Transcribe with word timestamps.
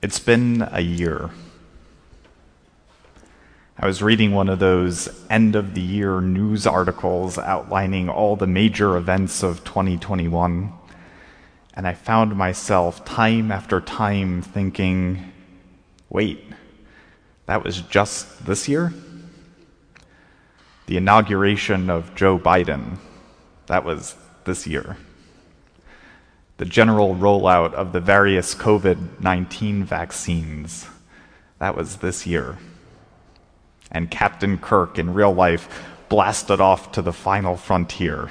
It's 0.00 0.20
been 0.20 0.64
a 0.70 0.80
year. 0.80 1.28
I 3.76 3.84
was 3.84 4.00
reading 4.00 4.32
one 4.32 4.48
of 4.48 4.60
those 4.60 5.08
end 5.28 5.56
of 5.56 5.74
the 5.74 5.80
year 5.80 6.20
news 6.20 6.68
articles 6.68 7.36
outlining 7.36 8.08
all 8.08 8.36
the 8.36 8.46
major 8.46 8.96
events 8.96 9.42
of 9.42 9.64
2021, 9.64 10.72
and 11.74 11.88
I 11.88 11.94
found 11.94 12.36
myself 12.36 13.04
time 13.04 13.50
after 13.50 13.80
time 13.80 14.40
thinking, 14.40 15.32
wait, 16.10 16.44
that 17.46 17.64
was 17.64 17.80
just 17.80 18.46
this 18.46 18.68
year? 18.68 18.92
The 20.86 20.96
inauguration 20.96 21.90
of 21.90 22.14
Joe 22.14 22.38
Biden, 22.38 22.98
that 23.66 23.84
was 23.84 24.14
this 24.44 24.64
year 24.64 24.96
the 26.58 26.64
general 26.64 27.14
rollout 27.14 27.72
of 27.72 27.92
the 27.92 28.00
various 28.00 28.54
COVID 28.54 29.20
19 29.20 29.84
vaccines. 29.84 30.86
That 31.58 31.76
was 31.76 31.96
this 31.96 32.26
year. 32.26 32.58
And 33.90 34.10
Captain 34.10 34.58
Kirk 34.58 34.98
in 34.98 35.14
real 35.14 35.32
life 35.32 35.86
blasted 36.08 36.60
off 36.60 36.92
to 36.92 37.02
the 37.02 37.12
final 37.12 37.56
frontier. 37.56 38.30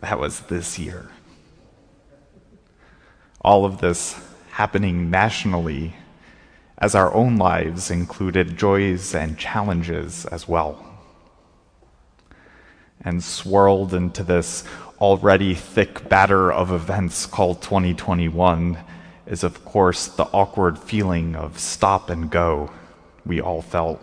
That 0.00 0.18
was 0.18 0.40
this 0.40 0.78
year. 0.78 1.10
All 3.40 3.64
of 3.64 3.80
this 3.80 4.18
happening 4.52 5.10
nationally 5.10 5.94
as 6.78 6.94
our 6.94 7.12
own 7.12 7.36
lives 7.36 7.90
included 7.90 8.56
joys 8.56 9.14
and 9.14 9.38
challenges 9.38 10.24
as 10.26 10.46
well. 10.46 10.82
And 13.00 13.22
swirled 13.22 13.92
into 13.94 14.22
this 14.22 14.64
already 15.00 15.54
thick 15.54 16.08
batter 16.08 16.52
of 16.52 16.72
events 16.72 17.26
called 17.26 17.62
2021 17.62 18.78
is, 19.26 19.44
of 19.44 19.64
course, 19.64 20.06
the 20.08 20.24
awkward 20.32 20.78
feeling 20.78 21.34
of 21.36 21.58
stop 21.58 22.10
and 22.10 22.30
go 22.30 22.70
we 23.24 23.40
all 23.40 23.60
felt, 23.60 24.00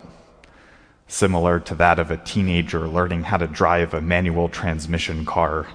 similar 1.08 1.58
to 1.58 1.74
that 1.74 1.98
of 1.98 2.10
a 2.10 2.16
teenager 2.18 2.86
learning 2.86 3.24
how 3.24 3.38
to 3.38 3.46
drive 3.46 3.94
a 3.94 4.00
manual 4.00 4.48
transmission 4.48 5.24
car, 5.24 5.66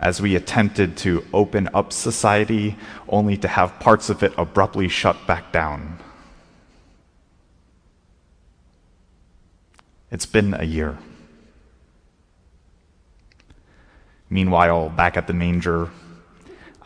as 0.00 0.20
we 0.20 0.34
attempted 0.34 0.96
to 0.96 1.24
open 1.32 1.68
up 1.74 1.92
society 1.92 2.76
only 3.08 3.36
to 3.36 3.48
have 3.48 3.78
parts 3.80 4.08
of 4.10 4.22
it 4.22 4.32
abruptly 4.36 4.88
shut 4.88 5.26
back 5.26 5.52
down. 5.52 5.98
It's 10.10 10.26
been 10.26 10.54
a 10.54 10.64
year. 10.64 10.96
Meanwhile, 14.28 14.90
back 14.90 15.16
at 15.16 15.26
the 15.26 15.32
manger, 15.32 15.90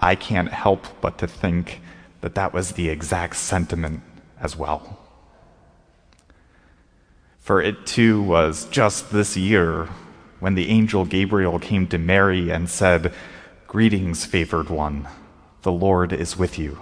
I 0.00 0.14
can't 0.14 0.52
help 0.52 0.86
but 1.00 1.19
to 1.19 1.27
think 1.27 1.80
that 2.20 2.34
that 2.34 2.52
was 2.52 2.72
the 2.72 2.88
exact 2.88 3.36
sentiment 3.36 4.02
as 4.41 4.56
well. 4.56 4.98
For 7.38 7.61
it 7.61 7.86
too 7.86 8.22
was 8.22 8.66
just 8.66 9.11
this 9.11 9.36
year 9.36 9.88
when 10.38 10.55
the 10.55 10.68
angel 10.68 11.05
Gabriel 11.05 11.58
came 11.58 11.86
to 11.88 11.98
Mary 11.98 12.50
and 12.50 12.68
said, 12.68 13.12
Greetings, 13.66 14.24
favored 14.24 14.68
one, 14.68 15.08
the 15.62 15.72
Lord 15.72 16.12
is 16.12 16.36
with 16.36 16.58
you. 16.58 16.78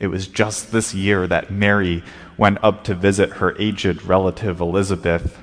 It 0.00 0.08
was 0.08 0.26
just 0.26 0.72
this 0.72 0.92
year 0.92 1.26
that 1.26 1.50
Mary 1.50 2.02
went 2.36 2.62
up 2.62 2.84
to 2.84 2.94
visit 2.94 3.34
her 3.34 3.56
aged 3.58 4.02
relative 4.02 4.60
Elizabeth 4.60 5.38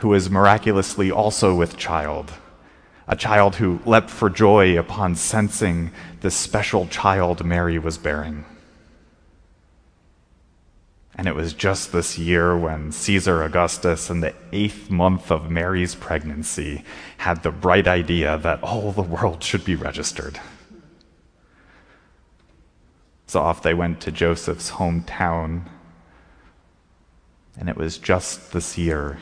who 0.00 0.14
is 0.14 0.30
miraculously 0.30 1.10
also 1.10 1.54
with 1.54 1.76
child, 1.76 2.32
a 3.06 3.14
child 3.14 3.56
who 3.56 3.80
leapt 3.84 4.08
for 4.08 4.30
joy 4.30 4.78
upon 4.78 5.14
sensing 5.14 5.90
the 6.20 6.30
special 6.30 6.86
child 6.86 7.44
Mary 7.44 7.78
was 7.78 7.98
bearing. 7.98 8.44
And 11.14 11.28
it 11.28 11.34
was 11.34 11.52
just 11.52 11.92
this 11.92 12.18
year 12.18 12.56
when 12.56 12.92
Caesar 12.92 13.42
Augustus, 13.42 14.08
in 14.08 14.20
the 14.20 14.34
eighth 14.52 14.90
month 14.90 15.30
of 15.30 15.50
Mary's 15.50 15.94
pregnancy, 15.94 16.82
had 17.18 17.42
the 17.42 17.50
bright 17.50 17.86
idea 17.86 18.38
that 18.38 18.62
all 18.62 18.92
the 18.92 19.02
world 19.02 19.42
should 19.42 19.64
be 19.64 19.74
registered. 19.74 20.40
So 23.26 23.40
off 23.40 23.62
they 23.62 23.74
went 23.74 24.00
to 24.00 24.10
Joseph's 24.10 24.70
hometown. 24.70 25.66
And 27.58 27.68
it 27.68 27.76
was 27.76 27.98
just 27.98 28.52
this 28.52 28.78
year 28.78 29.18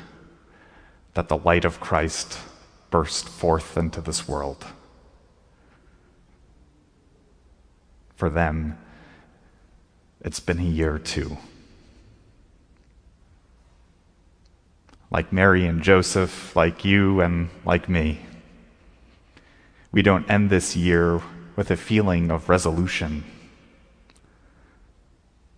that 1.18 1.26
the 1.26 1.38
light 1.38 1.64
of 1.64 1.80
Christ 1.80 2.38
burst 2.90 3.28
forth 3.28 3.76
into 3.76 4.00
this 4.00 4.28
world. 4.28 4.64
For 8.14 8.30
them, 8.30 8.78
it's 10.20 10.38
been 10.38 10.60
a 10.60 10.62
year 10.62 10.96
too. 10.96 11.36
Like 15.10 15.32
Mary 15.32 15.66
and 15.66 15.82
Joseph, 15.82 16.54
like 16.54 16.84
you 16.84 17.20
and 17.20 17.50
like 17.64 17.88
me, 17.88 18.20
we 19.90 20.02
don't 20.02 20.30
end 20.30 20.50
this 20.50 20.76
year 20.76 21.20
with 21.56 21.72
a 21.72 21.76
feeling 21.76 22.30
of 22.30 22.48
resolution. 22.48 23.24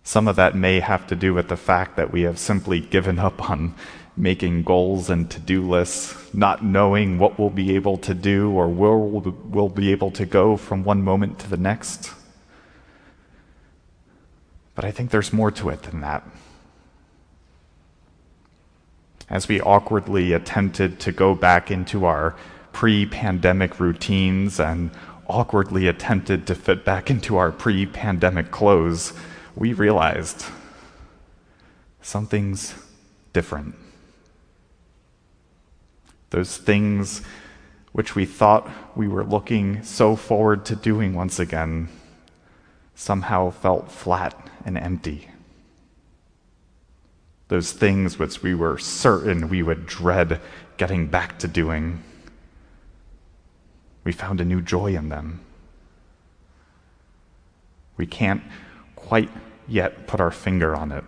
Some 0.03 0.27
of 0.27 0.35
that 0.35 0.55
may 0.55 0.79
have 0.79 1.05
to 1.07 1.15
do 1.15 1.33
with 1.33 1.47
the 1.47 1.57
fact 1.57 1.95
that 1.95 2.11
we 2.11 2.23
have 2.23 2.39
simply 2.39 2.79
given 2.79 3.19
up 3.19 3.49
on 3.49 3.75
making 4.17 4.63
goals 4.63 5.09
and 5.09 5.29
to 5.31 5.39
do 5.39 5.67
lists, 5.67 6.33
not 6.33 6.63
knowing 6.63 7.17
what 7.17 7.39
we'll 7.39 7.49
be 7.49 7.75
able 7.75 7.97
to 7.97 8.13
do 8.13 8.51
or 8.51 8.67
where 8.67 8.97
we'll 8.97 9.69
be 9.69 9.91
able 9.91 10.11
to 10.11 10.25
go 10.25 10.57
from 10.57 10.83
one 10.83 11.01
moment 11.01 11.39
to 11.39 11.49
the 11.49 11.57
next. 11.57 12.11
But 14.75 14.85
I 14.85 14.91
think 14.91 15.11
there's 15.11 15.33
more 15.33 15.51
to 15.51 15.69
it 15.69 15.83
than 15.83 16.01
that. 16.01 16.27
As 19.29 19.47
we 19.47 19.61
awkwardly 19.61 20.33
attempted 20.33 20.99
to 21.01 21.11
go 21.11 21.35
back 21.35 21.71
into 21.71 22.05
our 22.05 22.35
pre 22.73 23.05
pandemic 23.05 23.79
routines 23.79 24.59
and 24.59 24.91
awkwardly 25.27 25.87
attempted 25.87 26.47
to 26.47 26.55
fit 26.55 26.83
back 26.83 27.09
into 27.09 27.37
our 27.37 27.51
pre 27.51 27.85
pandemic 27.85 28.51
clothes, 28.51 29.13
we 29.55 29.73
realized 29.73 30.45
something's 32.01 32.73
different. 33.33 33.75
Those 36.29 36.57
things 36.57 37.21
which 37.91 38.15
we 38.15 38.25
thought 38.25 38.69
we 38.95 39.07
were 39.07 39.23
looking 39.23 39.83
so 39.83 40.15
forward 40.15 40.65
to 40.65 40.75
doing 40.75 41.13
once 41.13 41.39
again 41.39 41.89
somehow 42.95 43.49
felt 43.49 43.91
flat 43.91 44.35
and 44.65 44.77
empty. 44.77 45.27
Those 47.49 47.73
things 47.73 48.17
which 48.17 48.41
we 48.41 48.55
were 48.55 48.77
certain 48.77 49.49
we 49.49 49.61
would 49.61 49.85
dread 49.85 50.39
getting 50.77 51.07
back 51.07 51.37
to 51.39 51.47
doing, 51.47 52.01
we 54.03 54.13
found 54.13 54.39
a 54.39 54.45
new 54.45 54.61
joy 54.61 54.95
in 54.95 55.09
them. 55.09 55.41
We 57.97 58.05
can't 58.05 58.41
quite 59.07 59.29
yet 59.67 60.07
put 60.07 60.19
our 60.19 60.31
finger 60.31 60.75
on 60.75 60.91
it, 60.91 61.03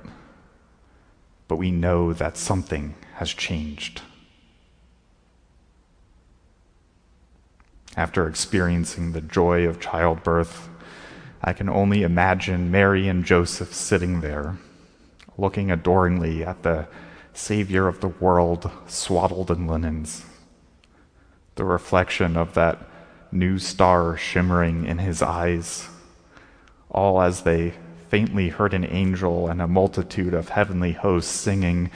but 1.47 1.57
we 1.57 1.71
know 1.71 2.13
that 2.13 2.37
something 2.37 2.95
has 3.15 3.33
changed. 3.33 4.01
After 7.95 8.27
experiencing 8.27 9.11
the 9.11 9.21
joy 9.21 9.67
of 9.67 9.79
childbirth, 9.79 10.69
I 11.43 11.53
can 11.53 11.69
only 11.69 12.03
imagine 12.03 12.71
Mary 12.71 13.07
and 13.07 13.23
Joseph 13.23 13.73
sitting 13.73 14.21
there, 14.21 14.57
looking 15.37 15.69
adoringly 15.69 16.43
at 16.43 16.63
the 16.63 16.87
Savior 17.33 17.87
of 17.87 17.99
the 17.99 18.07
world 18.07 18.71
swaddled 18.87 19.51
in 19.51 19.67
linens, 19.67 20.25
the 21.55 21.65
reflection 21.65 22.37
of 22.37 22.53
that 22.53 22.79
new 23.31 23.59
star 23.59 24.15
shimmering 24.15 24.85
in 24.85 24.99
his 24.99 25.21
eyes, 25.21 25.87
all 26.89 27.21
as 27.21 27.41
they 27.41 27.73
faintly 28.13 28.49
heard 28.49 28.75
an 28.75 28.85
angel 28.85 29.47
and 29.47 29.59
a 29.59 29.67
multitude 29.67 30.35
of 30.35 30.49
heavenly 30.49 30.91
hosts 30.91 31.31
singing, 31.31 31.89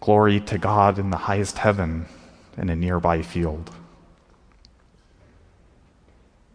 Glory 0.00 0.40
to 0.40 0.56
God 0.56 0.98
in 0.98 1.10
the 1.10 1.18
highest 1.28 1.58
heaven 1.58 2.06
in 2.56 2.70
a 2.70 2.74
nearby 2.74 3.20
field 3.20 3.70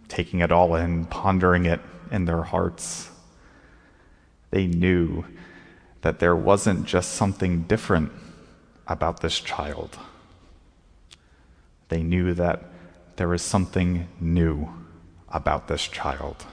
taking 0.07 0.39
it 0.39 0.51
all 0.51 0.73
in, 0.73 1.05
pondering 1.05 1.65
it 1.65 1.81
in 2.09 2.25
their 2.25 2.41
hearts. 2.41 3.11
They 4.49 4.65
knew 4.65 5.25
that 6.01 6.17
there 6.17 6.35
wasn't 6.35 6.85
just 6.85 7.11
something 7.11 7.61
different 7.63 8.11
about 8.87 9.19
this 9.19 9.39
child. 9.39 9.99
They 11.89 12.01
knew 12.01 12.33
that 12.33 12.63
there 13.17 13.27
was 13.27 13.43
something 13.43 14.07
new 14.19 14.69
about 15.29 15.67
this 15.67 15.87
child, 15.87 16.45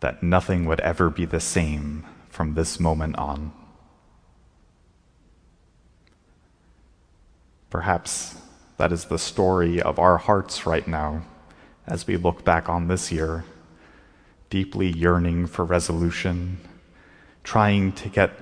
that 0.00 0.22
nothing 0.22 0.64
would 0.64 0.80
ever 0.80 1.10
be 1.10 1.24
the 1.24 1.40
same 1.40 2.04
from 2.28 2.54
this 2.54 2.80
moment 2.80 3.16
on. 3.16 3.52
Perhaps 7.68 8.36
that 8.78 8.92
is 8.92 9.04
the 9.04 9.18
story 9.18 9.80
of 9.80 9.98
our 9.98 10.16
hearts 10.16 10.66
right 10.66 10.88
now 10.88 11.22
as 11.86 12.06
we 12.06 12.16
look 12.16 12.44
back 12.44 12.68
on 12.68 12.88
this 12.88 13.12
year, 13.12 13.44
deeply 14.48 14.88
yearning 14.88 15.46
for 15.46 15.64
resolution, 15.64 16.58
trying 17.44 17.92
to 17.92 18.08
get 18.08 18.32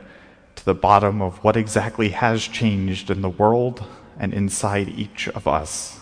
to 0.54 0.64
the 0.64 0.74
bottom 0.74 1.20
of 1.20 1.42
what 1.44 1.56
exactly 1.56 2.10
has 2.10 2.46
changed 2.46 3.10
in 3.10 3.20
the 3.20 3.28
world 3.28 3.84
and 4.18 4.32
inside 4.32 4.88
each 4.88 5.28
of 5.28 5.46
us. 5.46 5.98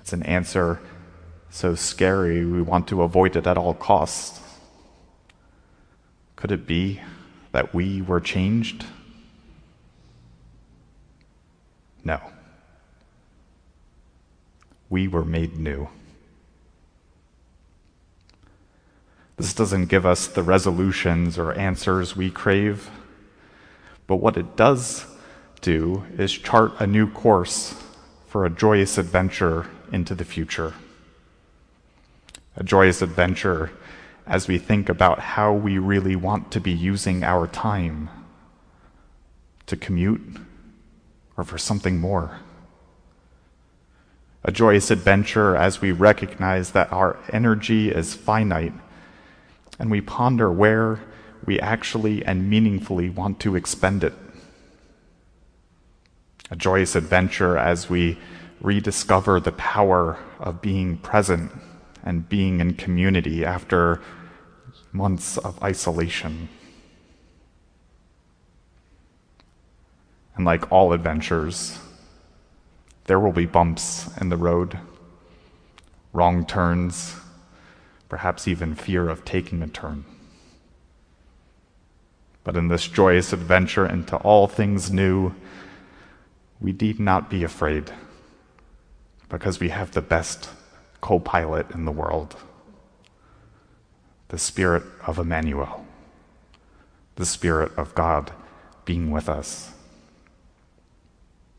It's 0.00 0.12
an 0.12 0.22
answer 0.24 0.80
so 1.52 1.74
scary 1.74 2.46
we 2.46 2.62
want 2.62 2.88
to 2.88 3.02
avoid 3.02 3.36
it 3.36 3.46
at 3.46 3.58
all 3.58 3.74
costs. 3.74 4.40
Could 6.34 6.50
it 6.50 6.66
be 6.66 7.00
that 7.52 7.74
we 7.74 8.00
were 8.00 8.20
changed? 8.20 8.86
No. 12.02 12.20
We 14.88 15.06
were 15.06 15.26
made 15.26 15.58
new. 15.58 15.88
This 19.36 19.52
doesn't 19.52 19.86
give 19.86 20.06
us 20.06 20.26
the 20.26 20.42
resolutions 20.42 21.38
or 21.38 21.52
answers 21.52 22.16
we 22.16 22.30
crave, 22.30 22.90
but 24.06 24.16
what 24.16 24.38
it 24.38 24.56
does 24.56 25.04
do 25.60 26.04
is 26.16 26.32
chart 26.32 26.72
a 26.80 26.86
new 26.86 27.10
course 27.10 27.74
for 28.26 28.46
a 28.46 28.50
joyous 28.50 28.96
adventure 28.96 29.66
into 29.92 30.14
the 30.14 30.24
future. 30.24 30.72
A 32.56 32.62
joyous 32.62 33.00
adventure 33.00 33.70
as 34.26 34.46
we 34.46 34.58
think 34.58 34.88
about 34.88 35.18
how 35.18 35.52
we 35.52 35.78
really 35.78 36.16
want 36.16 36.52
to 36.52 36.60
be 36.60 36.70
using 36.70 37.24
our 37.24 37.46
time 37.46 38.10
to 39.66 39.76
commute 39.76 40.38
or 41.36 41.44
for 41.44 41.58
something 41.58 41.98
more. 41.98 42.38
A 44.44 44.52
joyous 44.52 44.90
adventure 44.90 45.56
as 45.56 45.80
we 45.80 45.92
recognize 45.92 46.72
that 46.72 46.92
our 46.92 47.18
energy 47.32 47.90
is 47.90 48.14
finite 48.14 48.74
and 49.78 49.90
we 49.90 50.00
ponder 50.00 50.50
where 50.52 51.00
we 51.46 51.58
actually 51.58 52.24
and 52.24 52.50
meaningfully 52.50 53.08
want 53.08 53.40
to 53.40 53.56
expend 53.56 54.04
it. 54.04 54.12
A 56.50 56.56
joyous 56.56 56.94
adventure 56.94 57.56
as 57.56 57.88
we 57.88 58.18
rediscover 58.60 59.40
the 59.40 59.52
power 59.52 60.18
of 60.38 60.60
being 60.60 60.98
present 60.98 61.50
and 62.02 62.28
being 62.28 62.60
in 62.60 62.74
community 62.74 63.44
after 63.44 64.00
months 64.92 65.38
of 65.38 65.62
isolation. 65.62 66.48
And 70.36 70.44
like 70.44 70.70
all 70.72 70.92
adventures, 70.92 71.78
there 73.04 73.20
will 73.20 73.32
be 73.32 73.46
bumps 73.46 74.08
in 74.20 74.28
the 74.28 74.36
road, 74.36 74.78
wrong 76.12 76.46
turns, 76.46 77.16
perhaps 78.08 78.46
even 78.46 78.74
fear 78.74 79.08
of 79.08 79.24
taking 79.24 79.62
a 79.62 79.68
turn. 79.68 80.04
But 82.44 82.56
in 82.56 82.68
this 82.68 82.88
joyous 82.88 83.32
adventure 83.32 83.86
into 83.86 84.16
all 84.16 84.48
things 84.48 84.90
new, 84.90 85.34
we 86.60 86.72
need 86.72 86.98
not 86.98 87.30
be 87.30 87.44
afraid 87.44 87.92
because 89.28 89.60
we 89.60 89.68
have 89.70 89.92
the 89.92 90.02
best 90.02 90.50
co 91.02 91.18
pilot 91.18 91.70
in 91.72 91.84
the 91.84 91.92
world 91.92 92.36
the 94.28 94.38
Spirit 94.38 94.82
of 95.06 95.18
Emmanuel, 95.18 95.84
the 97.16 97.26
Spirit 97.26 97.70
of 97.76 97.94
God 97.94 98.32
being 98.86 99.10
with 99.10 99.28
us, 99.28 99.74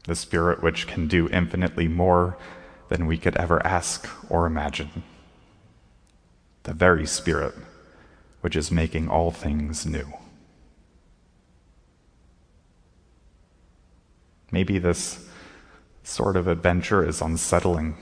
the 0.05 0.15
Spirit 0.15 0.63
which 0.63 0.87
can 0.87 1.07
do 1.07 1.29
infinitely 1.29 1.87
more 1.87 2.35
than 2.89 3.05
we 3.05 3.15
could 3.15 3.37
ever 3.37 3.63
ask 3.63 4.09
or 4.27 4.47
imagine 4.47 5.03
the 6.63 6.73
very 6.73 7.05
Spirit 7.05 7.53
which 8.41 8.55
is 8.55 8.71
making 8.71 9.07
all 9.07 9.29
things 9.29 9.85
new. 9.85 10.11
Maybe 14.51 14.79
this 14.79 15.27
sort 16.03 16.35
of 16.35 16.47
adventure 16.47 17.07
is 17.07 17.21
unsettling. 17.21 17.97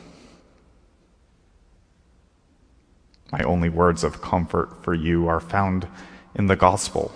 My 3.32 3.42
only 3.44 3.70
words 3.70 4.04
of 4.04 4.22
comfort 4.22 4.84
for 4.84 4.94
you 4.94 5.28
are 5.28 5.40
found 5.40 5.88
in 6.36 6.48
the 6.48 6.56
gospel. 6.56 7.14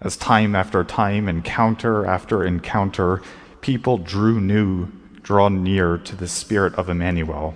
As 0.00 0.16
time 0.16 0.54
after 0.54 0.84
time, 0.84 1.28
encounter 1.28 2.04
after 2.04 2.44
encounter, 2.44 3.22
people 3.60 3.98
drew 3.98 4.40
new, 4.40 4.88
drawn 5.22 5.62
near 5.62 5.96
to 5.98 6.14
the 6.14 6.28
Spirit 6.28 6.74
of 6.74 6.88
Emmanuel, 6.88 7.54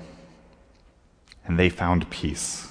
and 1.44 1.58
they 1.58 1.68
found 1.68 2.08
peace 2.10 2.68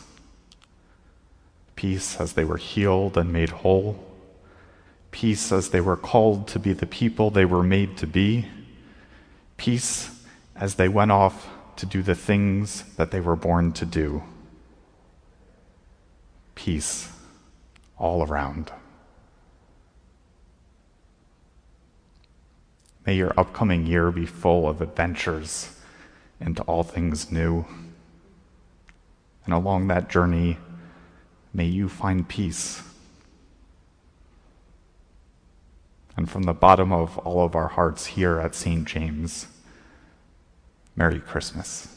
peace 1.77 2.19
as 2.19 2.33
they 2.33 2.43
were 2.43 2.57
healed 2.57 3.15
and 3.15 3.31
made 3.31 3.49
whole, 3.49 4.03
peace 5.11 5.53
as 5.53 5.69
they 5.69 5.79
were 5.79 5.95
called 5.95 6.47
to 6.49 6.59
be 6.59 6.73
the 6.73 6.85
people 6.85 7.29
they 7.29 7.45
were 7.45 7.63
made 7.63 7.95
to 7.95 8.05
be, 8.05 8.45
peace 9.55 10.25
as 10.57 10.75
they 10.75 10.89
went 10.89 11.11
off 11.11 11.47
to 11.77 11.85
do 11.85 12.01
the 12.01 12.15
things 12.15 12.83
that 12.95 13.11
they 13.11 13.21
were 13.21 13.35
born 13.35 13.71
to 13.71 13.85
do. 13.85 14.21
Peace 16.57 17.11
all 17.97 18.25
around. 18.25 18.71
May 23.05 23.15
your 23.15 23.33
upcoming 23.37 23.85
year 23.85 24.11
be 24.11 24.25
full 24.25 24.67
of 24.67 24.81
adventures 24.81 25.79
into 26.41 26.63
all 26.63 26.83
things 26.83 27.31
new. 27.31 27.65
And 29.45 29.53
along 29.53 29.87
that 29.87 30.09
journey, 30.09 30.57
May 31.57 31.65
you 31.65 31.89
find 31.89 32.27
peace. 32.27 32.83
And 36.15 36.29
from 36.29 36.43
the 36.43 36.53
bottom 36.53 36.93
of 36.93 37.17
all 37.17 37.43
of 37.43 37.55
our 37.55 37.69
hearts 37.69 38.05
here 38.05 38.39
at 38.39 38.53
St. 38.53 38.87
James, 38.87 39.47
Merry 40.95 41.19
Christmas. 41.19 41.96